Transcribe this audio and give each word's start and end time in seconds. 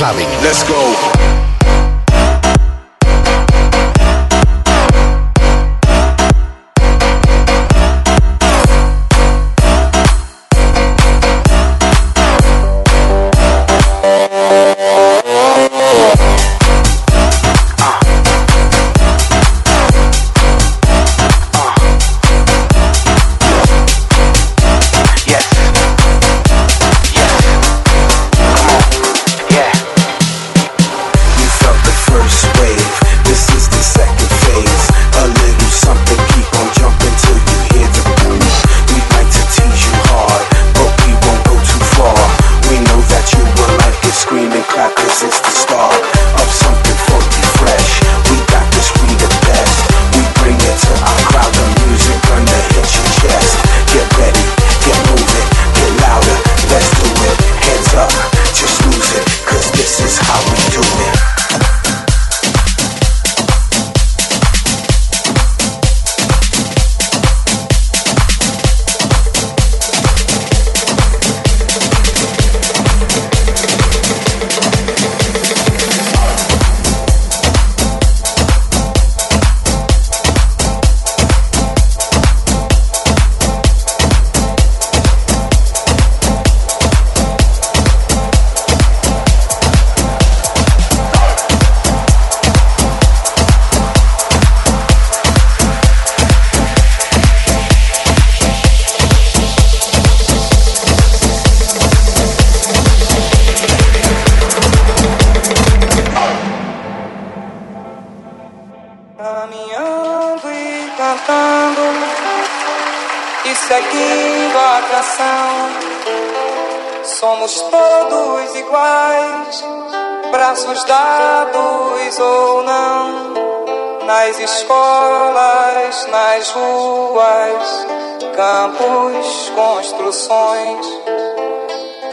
clubbing. 0.00 0.30
Let's 0.40 0.62
go. 0.62 1.39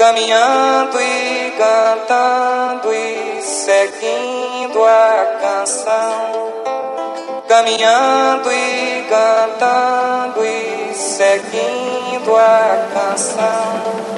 caminhando 0.07 1.01
e 1.01 1.53
cantando 1.57 2.94
e 2.94 3.41
seguindo 3.41 4.81
a 4.85 5.38
canção. 5.41 6.53
Caminhando 7.45 8.50
e 8.50 9.06
cantando 9.09 10.46
e 10.46 10.94
seguindo 10.94 12.38
a 12.38 12.88
canção. 12.94 14.16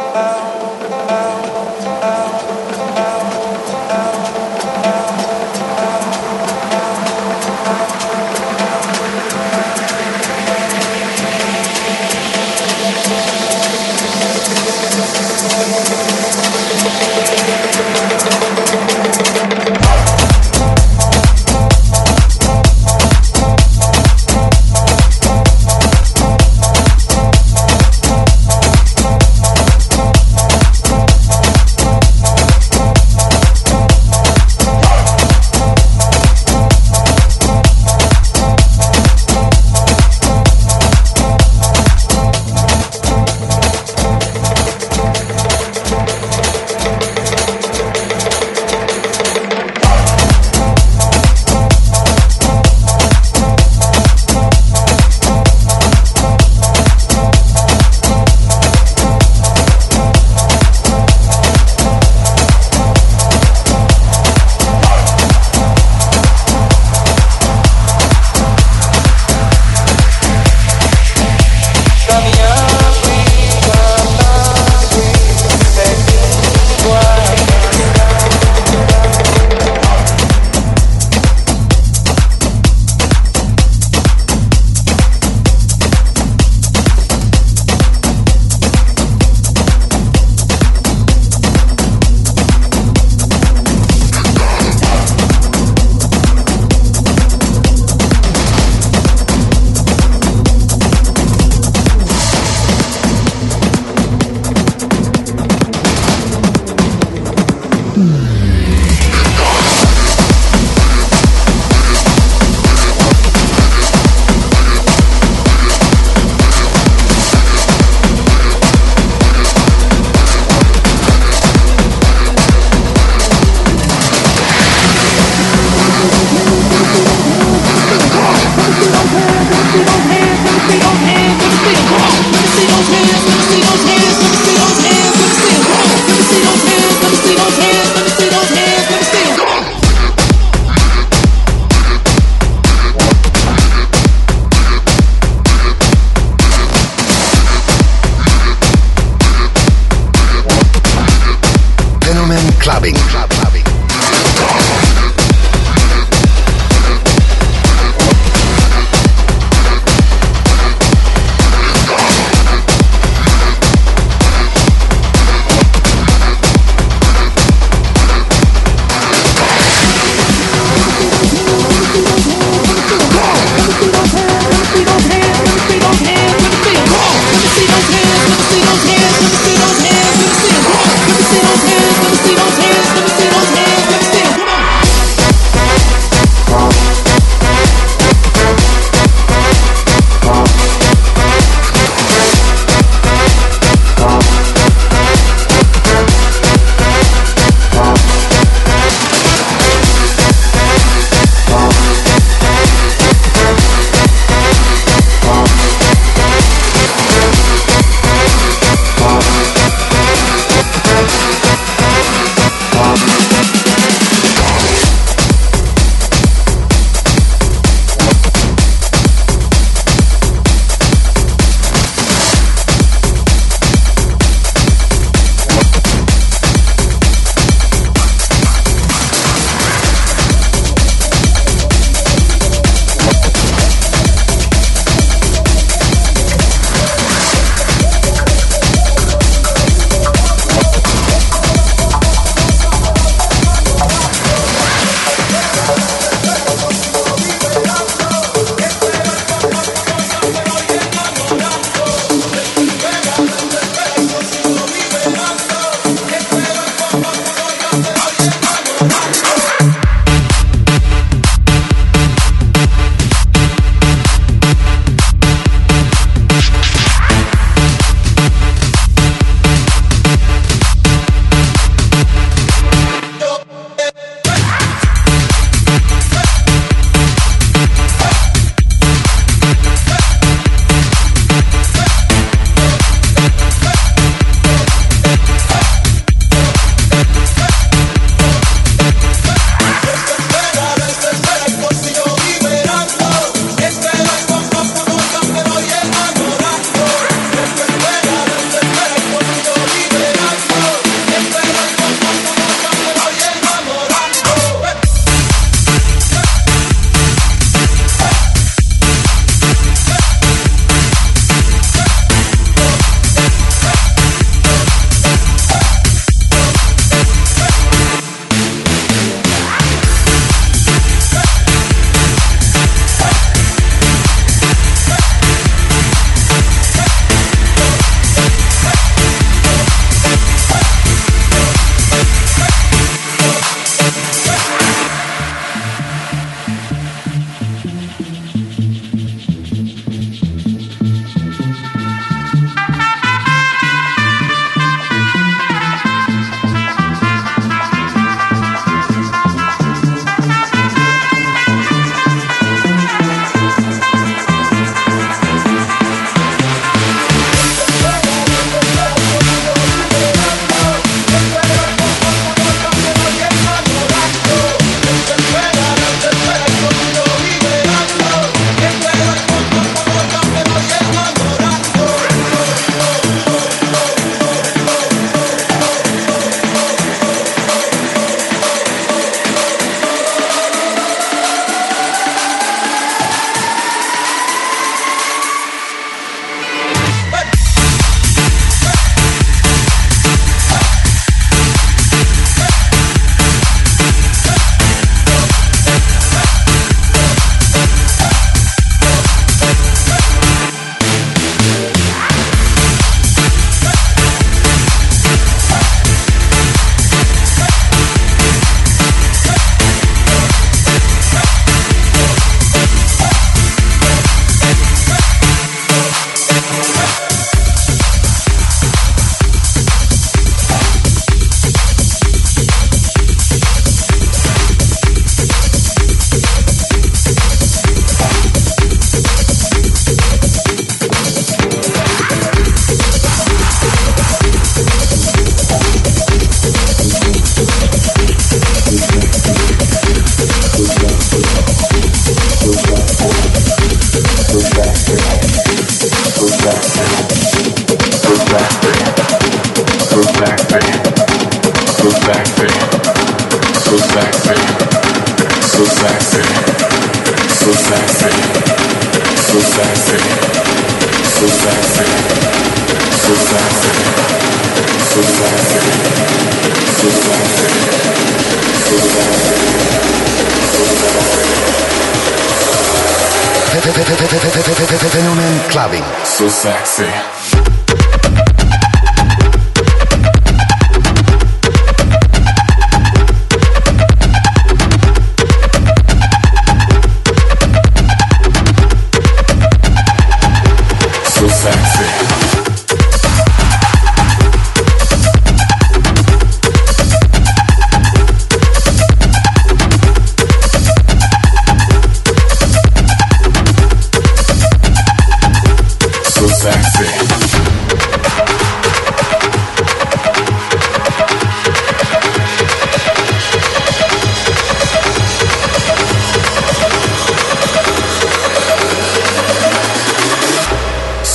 Clubbing. 475.49 475.83
So 476.05 476.29
sexy. 476.29 477.58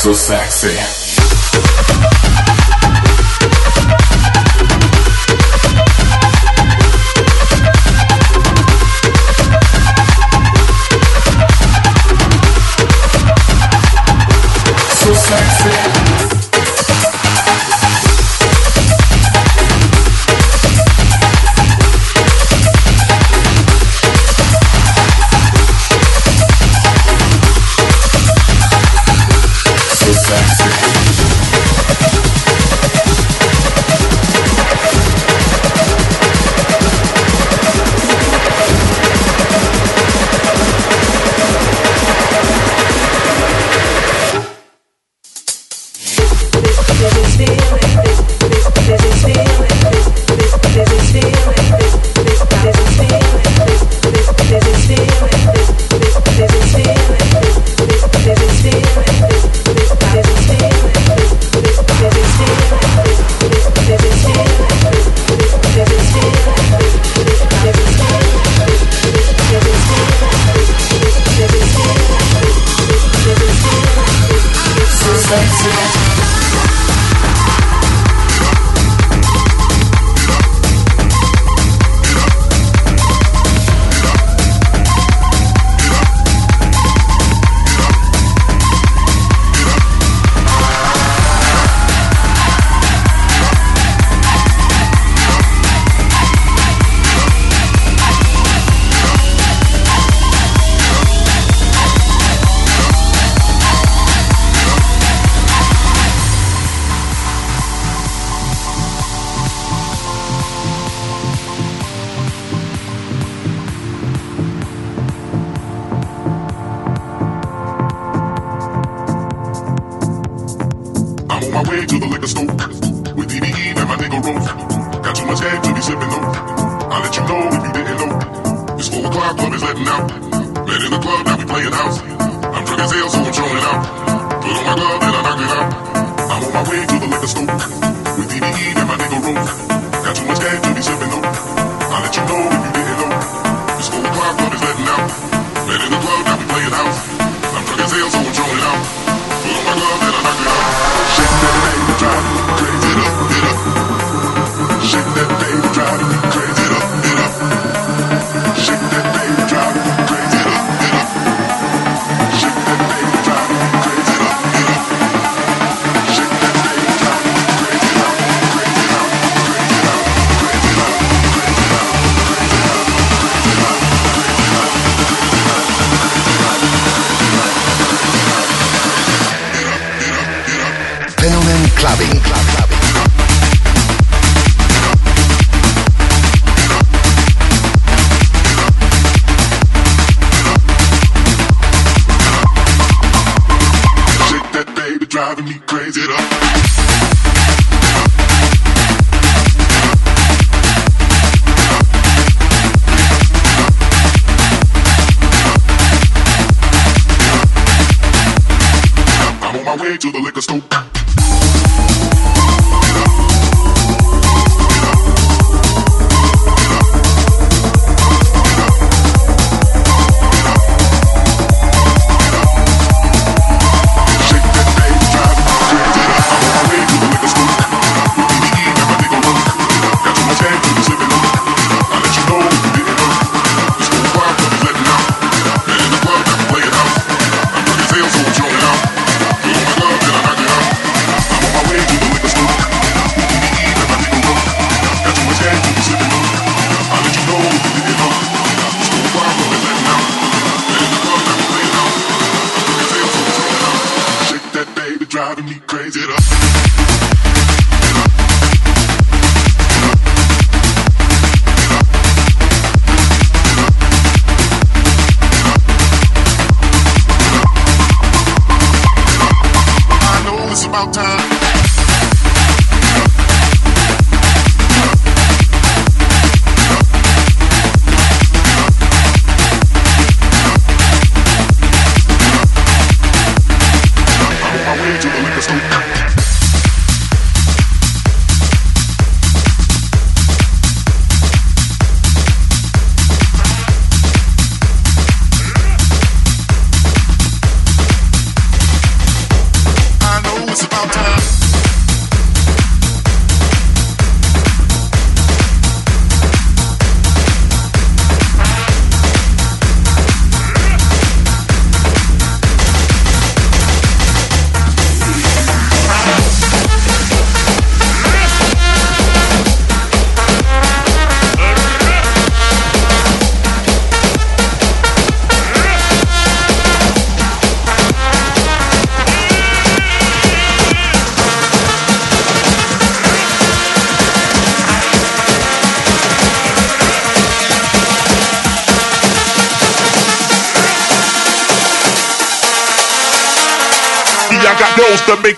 So 0.05 0.13
sexy. 0.13 0.94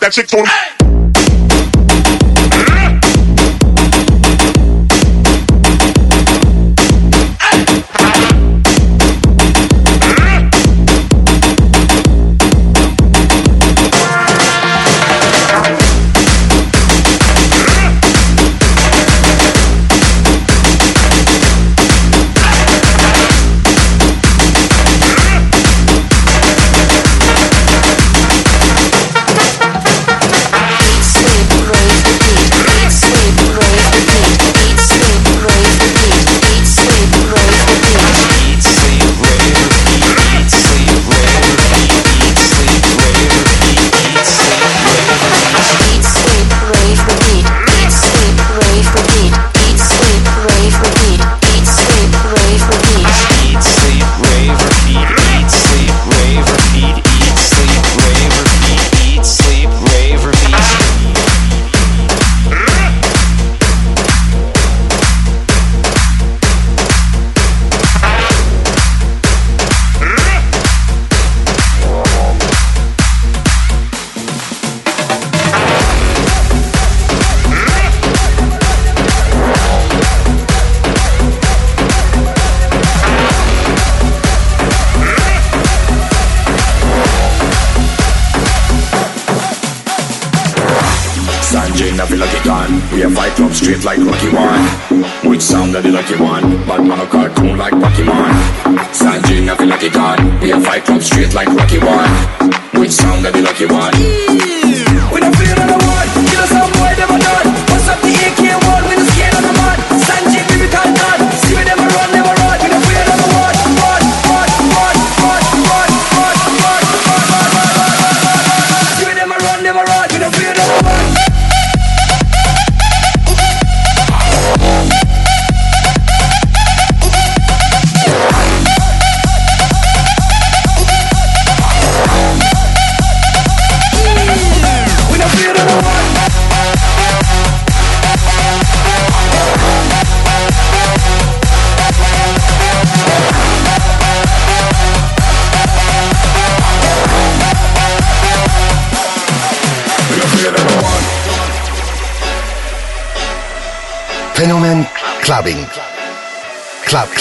that 0.06 0.12
chick 0.12 0.28
told 0.28 0.46
him. 0.46 0.65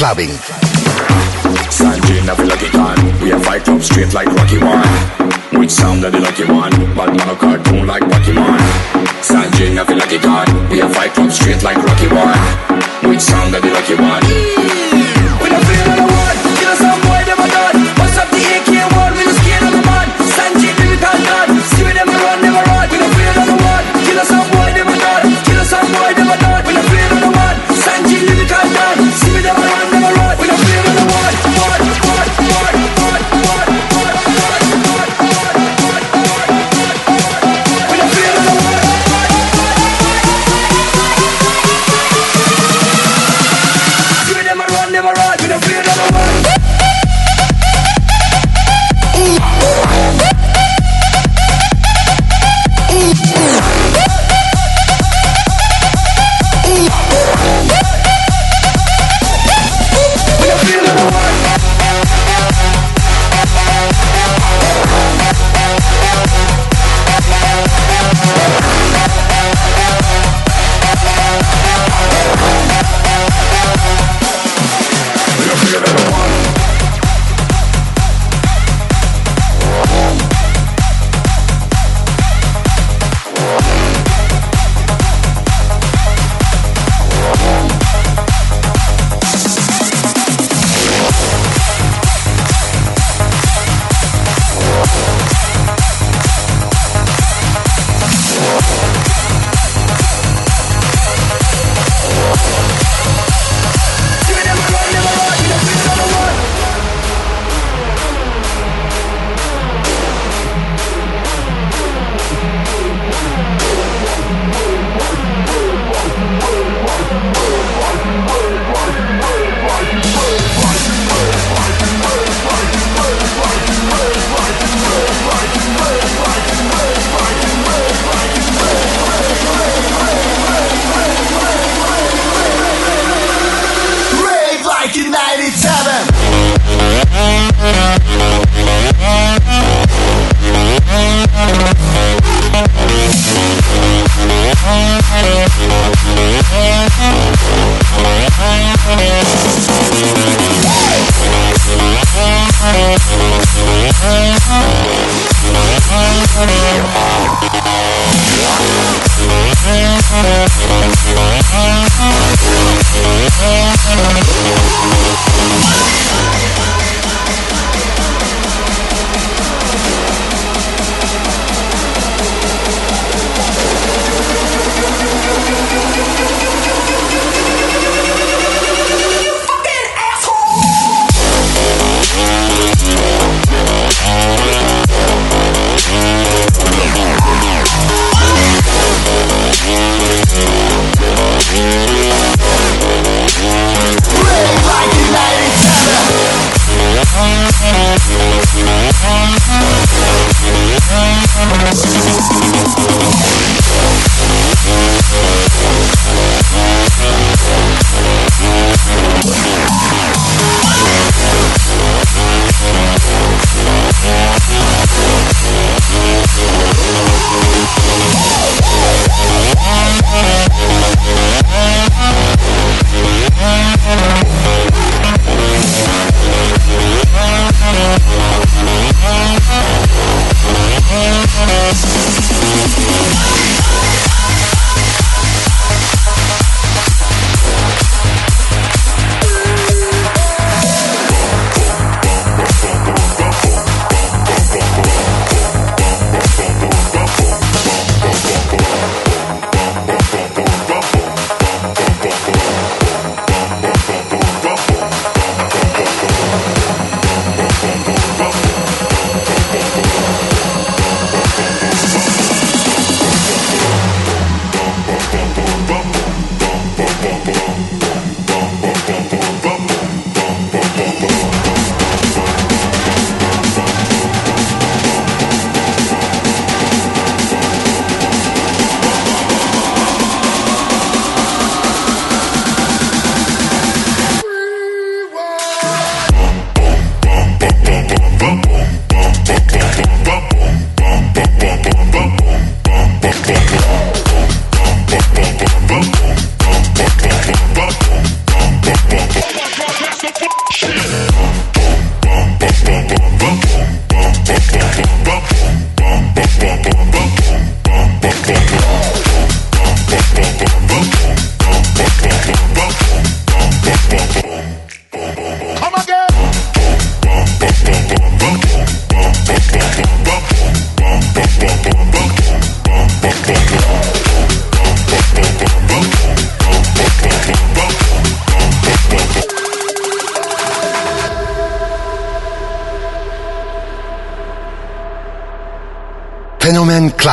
clubbing. 0.06 0.30
Sanjay 1.78 2.24
never 2.28 2.46
lucky 2.46 2.70
can. 2.70 2.98
We 3.24 3.30
have 3.30 3.44
fight 3.44 3.64
club 3.64 3.82
straight 3.82 4.14
like 4.14 4.28
Rocky 4.28 4.60
One. 4.60 4.88
Which 5.60 5.72
sound 5.72 6.04
that 6.04 6.12
the 6.12 6.20
lucky 6.20 6.46
one? 6.46 6.74
But 6.96 7.10
man 7.18 7.28
a 7.28 7.36
cartoon 7.36 7.88
like 7.88 8.04
Pokemon. 8.04 8.60
Sanjay 9.26 9.74
never 9.74 9.96
lucky 9.96 10.20
can. 10.20 10.70
We 10.70 10.78
have 10.78 10.94
fight 10.94 11.14
club 11.16 11.32
straight 11.32 11.64
like 11.64 11.78
Rocky 11.78 12.08
One. 12.08 12.42
Which 13.10 13.22
sound 13.22 13.52
that 13.56 13.64
the 13.64 13.72
lucky 13.74 13.96
one? 13.96 14.85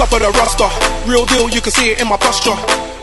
Top 0.00 0.12
of 0.14 0.20
the 0.20 0.30
roster. 0.40 0.70
Real 1.04 1.26
deal, 1.26 1.50
you 1.50 1.60
can 1.60 1.72
see 1.72 1.90
it 1.90 2.00
in 2.00 2.08
my 2.08 2.16
posture. 2.16 2.56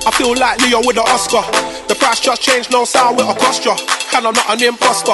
I 0.08 0.12
feel 0.18 0.34
like 0.34 0.58
Leo 0.62 0.80
with 0.80 0.98
an 0.98 1.06
Oscar. 1.06 1.46
The 1.88 1.94
price 1.94 2.20
just 2.20 2.42
changed, 2.42 2.72
no 2.72 2.86
sound 2.86 3.18
with 3.18 3.30
a 3.30 3.36
cost 3.38 3.68
And 4.16 4.26
I'm 4.26 4.34
not 4.34 4.50
an 4.50 4.64
imposter. 4.64 5.14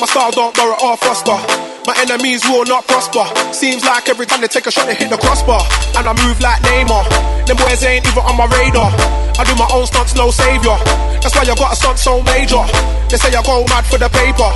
My 0.00 0.06
style 0.06 0.32
don't 0.32 0.56
borrow 0.56 0.74
or 0.82 0.96
foster. 0.96 1.69
My 1.90 2.06
enemies 2.06 2.46
will 2.46 2.62
not 2.70 2.86
prosper. 2.86 3.26
Seems 3.50 3.82
like 3.82 4.06
every 4.06 4.22
time 4.22 4.38
they 4.38 4.46
take 4.46 4.62
a 4.62 4.70
shot, 4.70 4.86
they 4.86 4.94
hit 4.94 5.10
the 5.10 5.18
crossbar. 5.18 5.58
And 5.98 6.06
I 6.06 6.14
move 6.22 6.38
like 6.38 6.62
Neymar. 6.62 7.02
Them 7.50 7.58
boys 7.58 7.82
ain't 7.82 8.06
even 8.06 8.22
on 8.30 8.38
my 8.38 8.46
radar. 8.46 8.94
I 9.34 9.42
do 9.42 9.58
my 9.58 9.66
own 9.74 9.90
stunts, 9.90 10.14
no 10.14 10.30
savior. 10.30 10.78
That's 11.18 11.34
why 11.34 11.42
I 11.42 11.54
got 11.58 11.74
a 11.74 11.76
stunt 11.76 11.98
so 11.98 12.22
major. 12.22 12.62
They 13.10 13.18
say 13.18 13.34
I 13.34 13.42
go 13.42 13.66
mad 13.66 13.82
for 13.90 13.98
the 13.98 14.06
paper. 14.06 14.46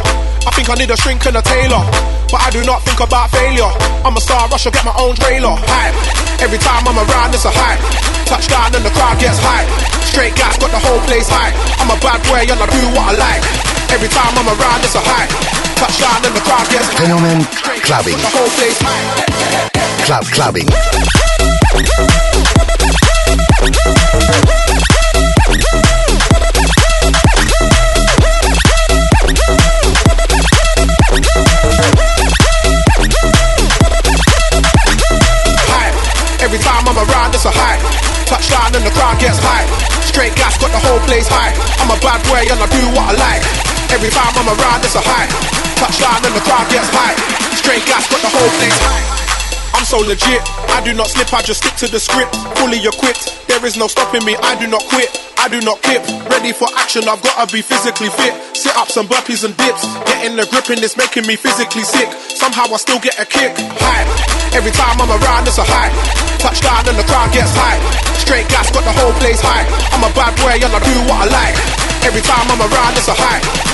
I 0.46 0.50
think 0.54 0.70
I 0.70 0.78
need 0.78 0.94
a 0.94 0.96
shrink 1.02 1.26
and 1.26 1.34
a 1.34 1.42
tailor. 1.42 1.82
But 2.30 2.38
I 2.38 2.54
do 2.54 2.62
not 2.62 2.86
think 2.86 3.02
about 3.02 3.34
failure. 3.34 3.66
I'm 4.06 4.14
a 4.14 4.22
star, 4.22 4.46
I 4.46 4.54
should 4.54 4.70
get 4.70 4.86
my 4.86 4.94
own 4.94 5.18
trailer. 5.18 5.58
Hype. 5.58 5.98
Every 6.38 6.62
time 6.62 6.86
I'm 6.86 7.02
around, 7.02 7.34
it's 7.34 7.42
a 7.42 7.50
hype. 7.50 7.82
Touchdown 8.30 8.78
and 8.78 8.86
the 8.86 8.94
crowd 8.94 9.18
gets 9.18 9.42
hype. 9.42 9.66
Straight 10.06 10.38
guys 10.38 10.54
got 10.62 10.70
the 10.70 10.78
whole 10.78 11.02
place 11.10 11.26
hype. 11.26 11.58
I'm 11.82 11.90
a 11.90 11.98
bad 11.98 12.22
boy 12.30 12.46
and 12.46 12.62
I 12.62 12.66
do 12.70 12.82
what 12.94 13.10
I 13.10 13.14
like. 13.18 13.73
Every 13.90 14.08
time 14.08 14.32
I'm 14.38 14.48
around, 14.48 14.84
it's 14.84 14.94
a 14.94 15.02
hype. 15.02 15.30
Touchdown 15.76 16.24
and 16.24 16.34
the 16.34 16.40
crowd 16.40 16.68
gets 16.70 16.88
hype. 16.88 17.04
Fenomen 17.04 17.44
clubbing. 17.82 18.16
The 18.16 18.30
whole 18.32 18.48
place. 18.56 18.78
Club 20.06 20.24
clubbing. 20.32 20.68
Every 36.40 36.58
time 36.58 36.86
I'm 36.86 36.98
around, 36.98 37.34
it's 37.34 37.44
a 37.46 37.50
high. 37.50 37.80
Touchdown 38.26 38.76
and 38.76 38.84
the 38.84 38.90
crowd 38.90 39.18
gets 39.18 39.38
high. 39.40 39.66
Straight 40.04 40.36
gas, 40.36 40.56
got 40.58 40.70
the 40.70 40.78
whole 40.78 41.00
place 41.00 41.26
high. 41.26 41.52
I'm 41.82 41.90
a 41.90 41.98
bad 42.00 42.22
boy 42.28 42.46
and 42.46 42.60
I 42.62 42.66
do 42.70 42.86
what 42.94 43.10
I 43.10 43.40
like. 43.40 43.73
Every 43.94 44.10
time 44.10 44.34
I'm 44.34 44.50
around, 44.50 44.82
it's 44.82 44.98
a 44.98 45.04
high. 45.06 45.30
Touchdown 45.78 46.18
and 46.26 46.34
the 46.34 46.42
crowd 46.42 46.66
gets 46.66 46.90
high. 46.90 47.14
Straight 47.54 47.86
gas, 47.86 48.10
got 48.10 48.18
the 48.26 48.32
whole 48.34 48.50
place 48.58 48.74
high. 48.82 49.06
I'm 49.70 49.86
so 49.86 50.02
legit. 50.02 50.42
I 50.74 50.82
do 50.82 50.98
not 50.98 51.14
slip, 51.14 51.30
I 51.30 51.46
just 51.46 51.62
stick 51.62 51.78
to 51.78 51.86
the 51.86 52.02
script. 52.02 52.34
Fully 52.58 52.82
equipped, 52.82 53.46
there 53.46 53.62
is 53.62 53.78
no 53.78 53.86
stopping 53.86 54.26
me. 54.26 54.34
I 54.42 54.58
do 54.58 54.66
not 54.66 54.82
quit, 54.90 55.14
I 55.38 55.46
do 55.46 55.62
not 55.62 55.78
kip. 55.86 56.02
Ready 56.26 56.50
for 56.50 56.66
action, 56.74 57.06
I've 57.06 57.22
gotta 57.22 57.46
be 57.54 57.62
physically 57.62 58.10
fit. 58.18 58.34
Sit 58.58 58.74
ups 58.74 58.98
and 58.98 59.06
burpees 59.06 59.46
and 59.46 59.54
dips. 59.54 59.86
Getting 60.10 60.34
the 60.34 60.50
grip 60.50 60.74
in 60.74 60.82
this 60.82 60.98
making 60.98 61.30
me 61.30 61.38
physically 61.38 61.86
sick. 61.86 62.10
Somehow 62.34 62.66
I 62.74 62.82
still 62.82 62.98
get 62.98 63.14
a 63.22 63.24
kick. 63.24 63.54
High. 63.78 64.02
Every 64.58 64.74
time 64.74 64.98
I'm 64.98 65.14
around, 65.22 65.46
it's 65.46 65.62
a 65.62 65.66
high. 65.70 65.94
Touchdown 66.42 66.82
and 66.90 66.98
the 66.98 67.06
crowd 67.06 67.30
gets 67.30 67.54
high. 67.54 67.78
Straight 68.18 68.50
gas, 68.50 68.74
got 68.74 68.82
the 68.82 68.94
whole 68.98 69.14
place 69.22 69.38
high. 69.38 69.62
I'm 69.94 70.02
a 70.02 70.10
bad 70.18 70.34
boy 70.42 70.58
and 70.58 70.74
I 70.74 70.82
do 70.82 70.94
what 71.06 71.30
I 71.30 71.30
like. 71.30 71.56
Every 72.02 72.26
time 72.26 72.50
I'm 72.50 72.58
around, 72.58 72.98
it's 72.98 73.06
a 73.06 73.14
high. 73.14 73.73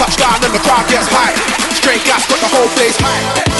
Touchdown 0.00 0.40
and 0.42 0.54
the 0.54 0.58
crowd 0.60 0.88
gets 0.88 1.08
high. 1.10 1.34
Straight 1.74 2.02
gas, 2.06 2.26
got 2.26 2.40
the 2.40 2.48
whole 2.48 2.68
place 2.68 2.96
high. 2.98 3.50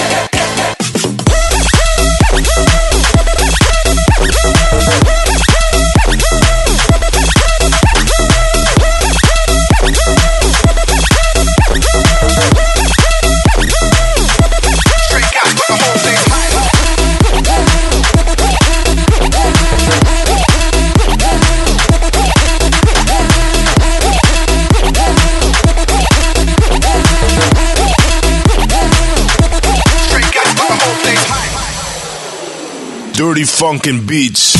Dirty 33.21 33.45
funkin' 33.45 34.07
beats. 34.07 34.60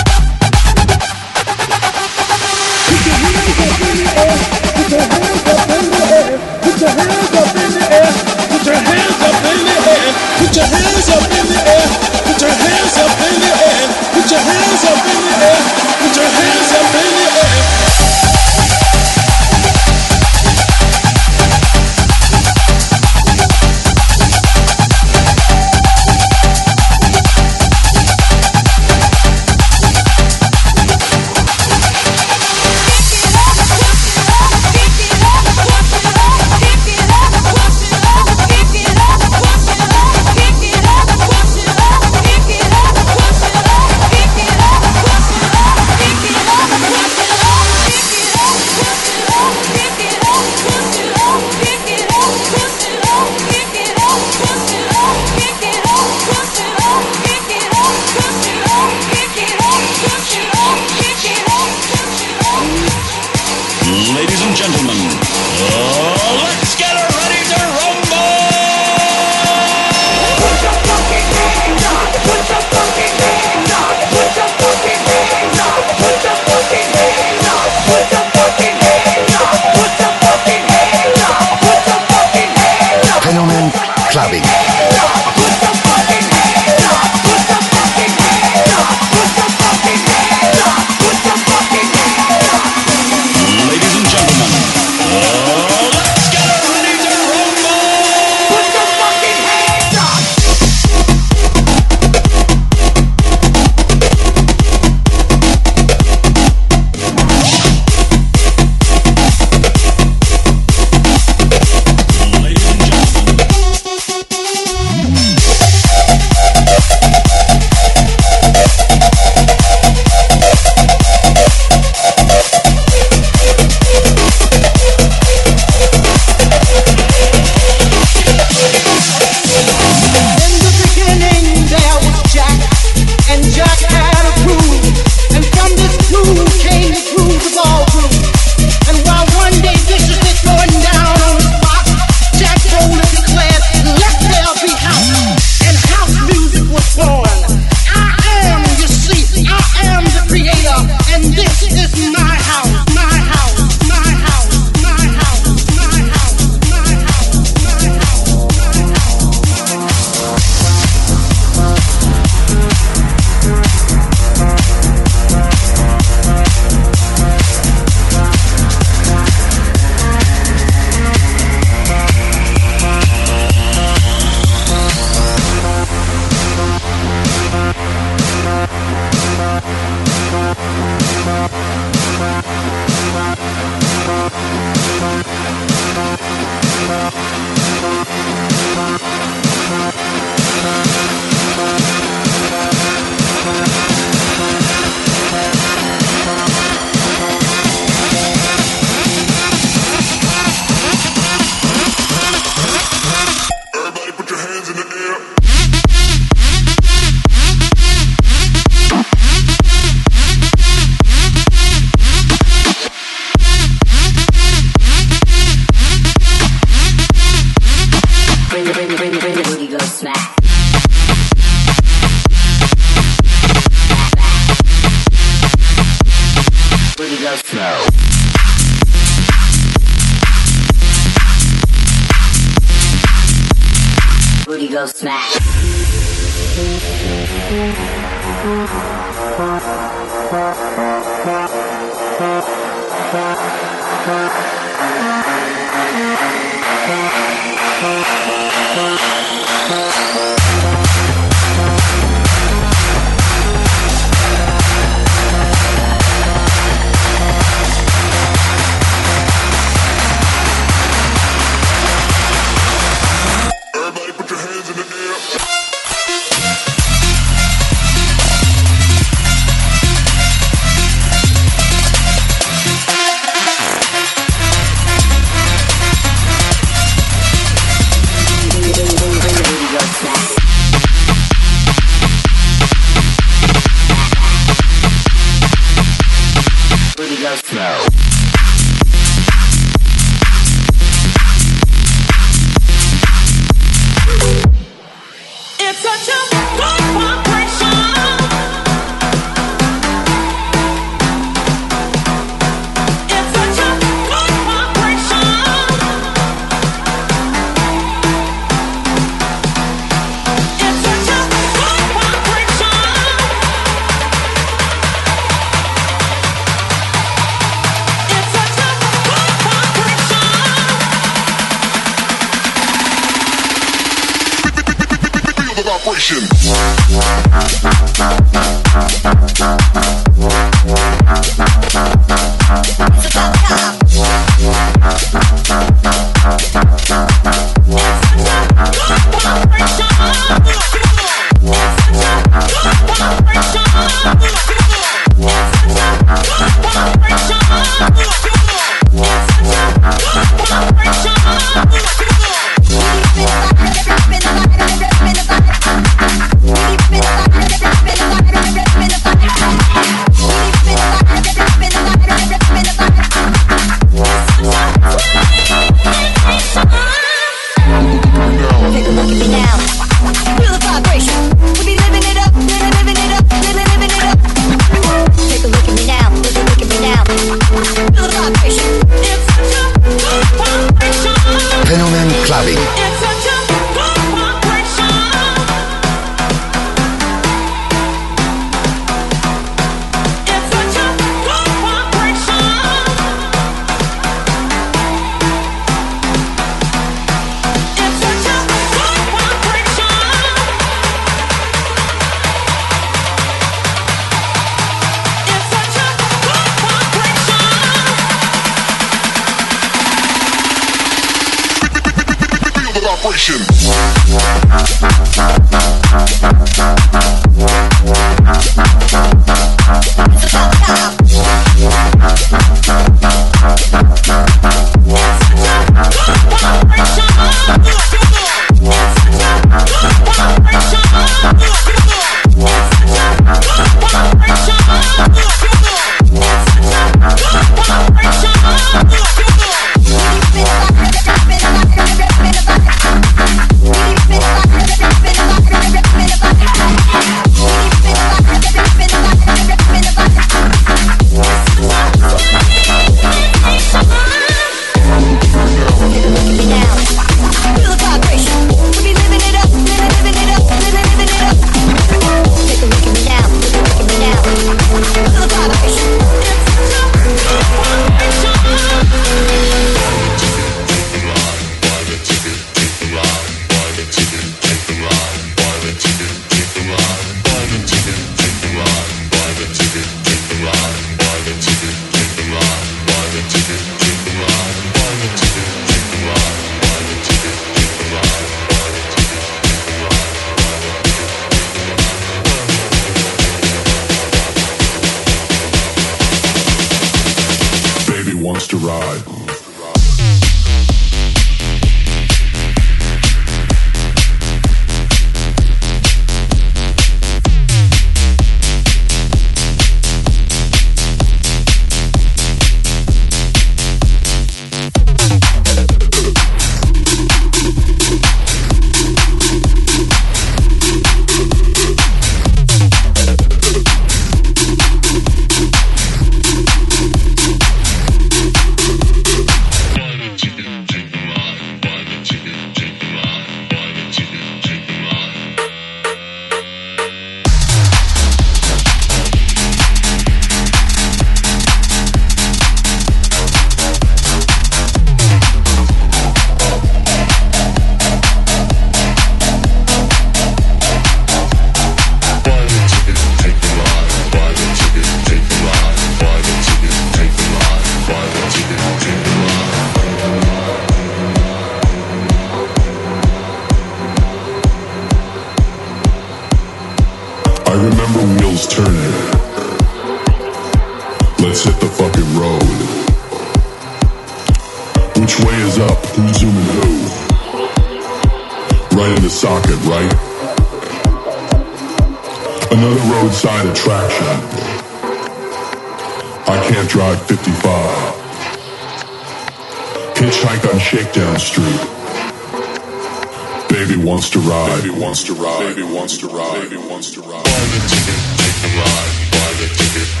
wants 594.91 595.03
to 595.05 595.13
ride. 595.13 595.55
Baby 595.55 595.63
wants 595.73 595.97
to 595.99 596.07
ride. 596.07 596.49
Baby 596.49 596.57
wants 596.67 596.91
to 596.91 596.99
ride. 596.99 597.23
Buy 597.23 597.31
the 597.31 597.59
ticket, 597.69 597.99
take 598.17 598.41
the 598.41 598.57
ride. 598.57 599.11
Buy 599.13 599.31
the 599.39 599.47
ticket. 599.55 600.00